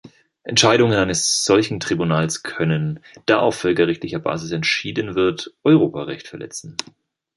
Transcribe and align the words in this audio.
Entscheidungen 0.41 0.95
eines 0.97 1.45
solchen 1.45 1.79
Tribunals 1.79 2.41
können, 2.41 3.01
da 3.27 3.37
auf 3.37 3.57
völkerrechtlicher 3.59 4.17
Basis 4.17 4.49
entschieden 4.51 5.13
wird, 5.13 5.53
Europarecht 5.63 6.27
verletzen. 6.27 6.75